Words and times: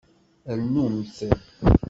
Rnumt! 0.61 1.15